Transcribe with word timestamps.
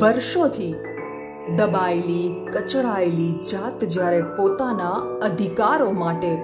વર્ષોથી 0.00 0.74
દબાયેલી, 1.56 2.46
કચડાયેલી 2.52 3.32
જાત 3.32 3.84
જ્યારે 3.84 4.22
પોતાના 4.22 4.90
અધિકારો 5.22 5.90
માટે 5.90 6.38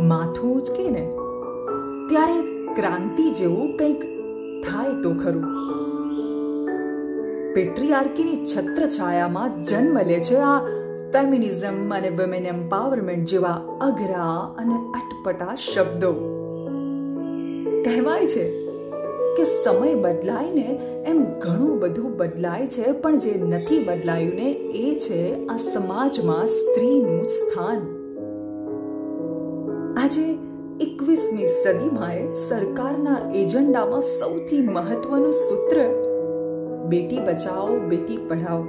માથું 0.00 0.56
ઉચકે 0.56 0.88
ને, 0.88 1.10
ત્યારે 2.08 2.40
ક્રાંતિ 2.74 3.30
જેવું 3.30 3.76
કંઈક 3.76 4.00
થાય 4.64 5.02
તો 5.02 5.14
ખરું. 5.14 5.44
પેટ્રીઆર્કીની 7.54 8.46
છત્રછાયામાં 8.46 9.62
જન્મ 9.62 9.98
લે 9.98 10.20
છે 10.20 10.36
આ 10.36 10.58
ફેમિનિઝમ 11.12 11.94
અને 11.94 12.08
વિમેન 12.08 12.46
એમ્પાવરમેન્ટ 12.46 13.28
જેવા 13.28 13.60
અઘરા 13.80 14.54
અને 14.58 14.74
અટપટા 14.74 15.54
શબ્દો. 15.54 16.12
કહેવાય 17.84 18.26
છે 18.26 18.61
કે 19.36 19.44
સમય 19.44 19.94
બદલાય 19.94 20.50
ને 20.50 20.80
એમ 21.06 21.24
ઘણું 21.24 21.80
બધું 21.80 22.16
બદલાય 22.16 22.66
છે, 22.66 22.92
પણ 22.92 23.18
જે 23.18 23.34
નથી 23.48 23.78
બદલાયું 23.78 24.34
ને 24.34 24.50
એ 24.82 24.98
છે 24.98 25.46
આ 25.46 25.56
સમાજમાં 25.56 26.46
સ્ત્રીનું 26.46 27.24
સ્થાન. 27.24 27.80
આજે 29.96 30.38
એકવીસમી 30.80 31.46
સદીમાં 31.46 32.32
સરકારના 32.48 33.18
એજન્ડામાં 33.34 34.00
સૌથી 34.00 34.60
મહત્વનું 34.60 35.32
સૂત્ર, 35.32 35.76
બેટી 36.88 37.18
બચાવો 37.18 37.78
બેટી 37.88 38.16
પઢાઓ. 38.16 38.62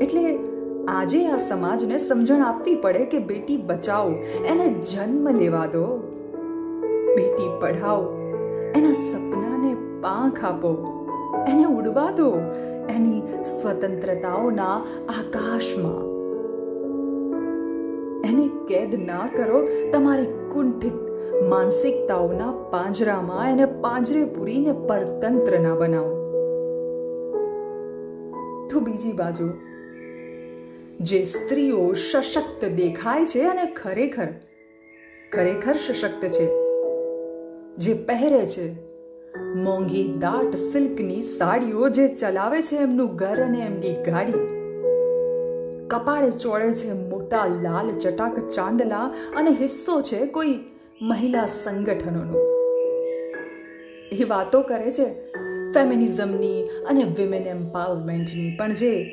એટલે 0.00 0.38
આજે 0.88 1.26
આ 1.26 1.36
સમાજને 1.36 1.98
સમજણ 1.98 2.42
આપવી 2.42 2.74
પડે 2.74 3.04
કે 3.04 3.18
બેટી 3.18 3.56
બચાવો 3.56 4.10
એને 4.46 4.68
જન્મ 4.92 5.36
લેવા 5.36 5.66
દો. 5.66 5.84
બેટી 7.16 7.50
પઢાઓ 7.60 8.27
પાંખ 10.02 10.42
આપો 10.44 10.70
એને 11.46 11.64
ઉડવા 11.70 12.10
દો 12.12 12.28
એની 12.88 13.22
સ્વતંત્રતાઓના 13.50 14.76
આકાશમાં 15.14 16.06
એને 18.28 18.46
કેદ 18.68 18.96
ના 19.02 19.26
કરો 19.28 19.60
તમારી 19.92 20.30
કુંઠિત 20.52 20.98
માનસિકતાઓના 21.44 22.52
પાંજરામાં 22.70 23.48
એને 23.52 23.66
પાંજરે 23.80 24.22
પૂરીને 24.34 24.74
પરતંત્ર 24.88 25.58
ના 25.60 25.76
બનાવો 25.76 26.14
તો 28.70 28.80
બીજી 28.80 29.14
બાજુ 29.14 29.48
જે 31.02 31.20
સ્ત્રીઓ 31.26 31.82
સશક્ત 31.96 32.70
દેખાય 32.76 33.26
છે 33.26 33.44
અને 33.46 33.66
ખરેખર 33.74 34.30
ખરેખર 35.32 35.76
સશક્ત 35.78 36.22
છે 36.30 36.46
જે 37.78 37.94
પહેરે 38.04 38.42
છે 38.46 38.66
મોંઘી 39.38 40.14
દાટ 40.18 40.56
સિલ્કની 40.56 41.22
સાડીઓ 41.22 41.88
જે 41.88 42.08
ચલાવે 42.08 42.62
છે 42.62 42.76
એમનું 42.76 43.16
ઘર 43.16 43.42
અને 43.42 43.58
એમની 43.58 44.10
ગાડી. 44.10 44.32
કપાળે 45.88 46.30
ચોળે 46.30 46.72
છે 46.72 46.92
મોટા 46.92 47.46
લાલ 47.46 47.98
ચટાક 47.98 48.48
ચાંદલા 48.48 49.12
અને 49.36 49.50
હિસ્સો 49.50 50.02
છે 50.02 50.26
કોઈ 50.26 50.58
મહિલા 51.02 51.46
સંગઠનોનો. 51.46 52.38
એ 54.12 54.24
વાતો 54.24 54.60
કરે 54.60 54.92
છે 54.92 55.32
ફેમિનિઝમની 55.74 56.62
અને 56.62 57.04
વિમેન 57.04 57.42
એમ્પાવરમેન્ટની 57.42 58.56
પણ 58.58 58.72
જે 58.72 59.04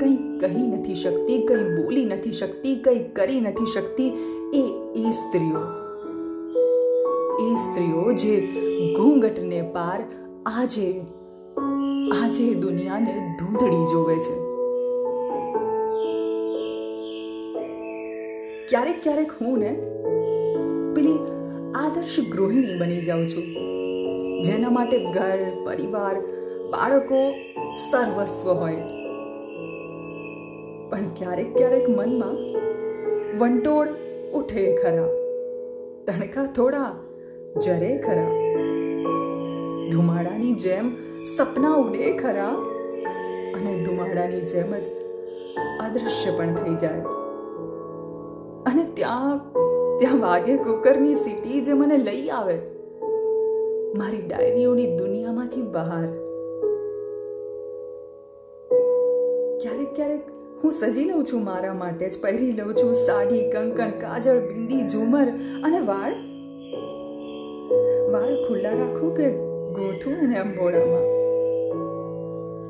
કંઈ 0.00 0.38
કહી 0.38 0.66
નથી 0.66 0.94
શકતી, 0.94 1.46
કંઈ 1.46 1.82
બોલી 1.82 2.04
નથી 2.04 2.32
શકતી, 2.32 2.76
કંઈ 2.76 2.98
કરી 2.98 3.40
નથી 3.40 3.66
શકતી, 3.66 4.08
એ 4.54 4.60
એ 4.96 5.10
સ્ત્રીઓ. 5.10 5.62
એ 7.40 7.54
સ્ત્રીઓ 7.54 8.12
જે 8.12 8.48
ઘૂંઘટને 8.80 9.56
પાર 9.72 9.98
આજે 10.46 10.84
આજે 12.18 12.46
દુનિયાને 12.54 13.16
ધૂંધળી 13.38 13.88
જોવે 13.90 14.16
છે. 14.16 14.36
ક્યારેક 18.70 19.02
ક્યારેક 19.02 19.34
હું 19.40 19.58
ને 19.58 19.72
પેલી 20.94 21.18
આદર્શ 21.74 22.16
ગૃહિણી 22.30 22.78
બની 22.78 23.00
જાઉં 23.00 23.26
છું, 23.26 23.46
જેના 24.42 24.70
માટે 24.70 24.98
ઘર, 25.12 25.38
પરિવાર, 25.66 26.16
બાળકો 26.72 27.22
સર્વસ્વ 27.90 28.50
હોય. 28.52 28.82
પણ 30.90 31.08
ક્યારેક 31.18 31.56
ક્યારેક 31.56 31.88
મનમાં 31.90 32.36
વંટોળ 33.38 33.88
ઉઠે 34.32 34.68
ખરા, 34.82 35.10
તણકા 36.06 36.46
થોડા 36.56 36.92
જરે 37.60 37.98
ખરા. 38.06 38.39
ધુમાડાની 39.90 40.52
જેમ 40.52 40.90
સપના 41.36 41.74
ઉડે 41.74 42.12
ખરા? 42.18 42.50
અને 43.56 43.84
ધુમાડાની 43.84 44.40
જેમ 44.40 44.76
જ 44.78 44.84
અદૃશ્ય 45.80 46.30
પણ 46.36 46.54
થઈ 46.54 46.74
જાય. 46.74 47.02
અને 48.66 48.84
ત્યાં 48.94 49.40
ત્યાં 49.98 50.20
વાગે 50.20 50.56
કુકરની 50.56 51.14
સીટી 51.14 51.60
જે 51.60 51.72
મને 51.72 51.96
લઈ 51.98 52.28
આવે, 52.28 52.56
મારી 53.98 54.22
ડાયરીઓની 54.26 54.96
દુનિયામાંથી 54.96 55.62
બહાર. 55.62 56.06
ક્યારેક 59.60 59.94
ક્યારેક 59.94 60.24
હું 60.64 60.72
સજી 60.72 61.04
લઉં 61.04 61.24
છું 61.24 61.44
મારા 61.44 61.74
માટે 61.74 62.08
જ, 62.08 62.22
પહેરી 62.22 62.52
લઉં 62.52 62.74
છું 62.74 62.94
સાડી, 62.94 63.50
કંકણ, 63.50 63.90
કાજળ, 63.90 64.40
બિંદી, 64.40 64.88
ઝુમર 64.88 65.26
અને 65.64 65.80
વાળ. 65.80 66.14
વાળ 68.12 68.34
ખુલ્લા 68.48 68.70
રાખું 68.70 69.14
કે 69.16 69.49
ગોથું 69.75 70.15
અને 70.25 70.35
અંબોડામાં 70.39 71.05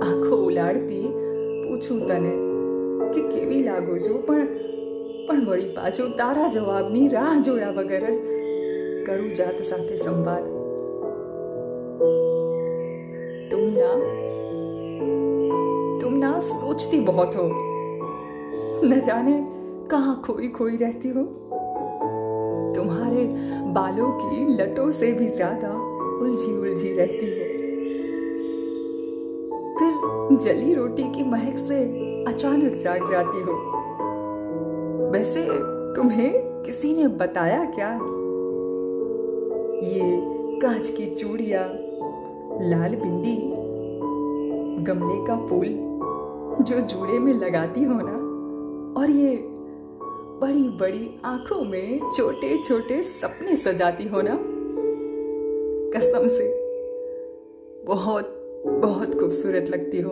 આંખો 0.02 0.36
ઉલાડતી 0.48 1.08
પૂછું 1.62 2.02
તને 2.08 2.34
કે 3.14 3.22
કેવી 3.32 3.64
લાગુ 3.64 3.98
છું 4.00 4.20
પણ 4.28 4.52
પણ 5.28 5.46
વળી 5.46 5.72
પાછું 5.76 6.12
તારા 6.18 6.50
જવાબની 6.50 7.08
રાહ 7.10 7.34
જોયા 7.42 7.74
વગર 7.74 8.06
જ 8.12 8.18
કરું 9.06 9.34
જાત 9.34 9.66
સાથે 9.72 9.98
સંવાદ 9.98 10.54
तुम 13.50 13.66
ना 13.72 13.90
तुम 16.00 16.18
ना 16.18 16.40
सोचती 16.42 17.00
बहुत 17.00 17.36
हो 17.36 17.48
न 18.84 19.00
जाने 19.06 19.36
कहाँ 19.92 20.22
खोई 20.22 20.48
खोई 20.50 20.78
रहती 20.78 21.10
हो 21.10 21.24
तुम्हारे 22.76 23.24
बालों 23.74 24.12
की 24.20 24.46
लटों 24.54 24.90
से 24.92 25.12
भी 25.12 25.30
ज्यादा 25.30 25.70
उलझी 26.21 26.53
उलझी 26.59 26.93
रहती 26.93 27.27
हो। 27.27 27.49
फिर 29.79 30.39
जली 30.39 30.75
रोटी 30.75 31.03
की 31.03 31.23
महक 31.23 31.59
से 31.59 31.83
अचानक 32.25 32.75
जाग 32.75 33.11
जाती 33.11 33.41
हो। 33.41 33.53
वैसे 35.13 35.47
तुम्हें 35.95 36.63
किसी 36.63 36.95
ने 36.95 37.09
बताया 37.09 37.65
क्या? 37.65 37.93
ये 39.85 40.21
कांच 40.61 40.91
की 40.91 41.07
चूड़िया, 41.07 41.61
लाल 42.63 42.97
बिंदी, 42.97 43.37
गमले 44.85 45.27
का 45.27 45.37
फूल 45.47 45.67
जो 46.65 46.81
जूड़े 46.81 47.19
में 47.19 47.33
लगाती 47.33 47.85
हो 47.85 48.01
ना, 48.03 48.17
और 49.01 49.11
ये 49.11 49.37
बड़ी 50.43 50.69
बड़ी 50.69 51.11
आँखों 51.25 51.65
में 51.65 52.01
छोटे 52.17 52.57
छोटे 52.63 53.03
सपने 53.03 53.57
सजाती 53.57 54.09
हो 54.09 54.23
ना। 54.23 54.39
कसम 55.90 56.28
से 56.28 56.48
बहुत 57.86 58.32
बहुत 58.68 59.20
खूबसूरत 59.20 59.70
लगती 59.70 60.02
हो 60.02 60.12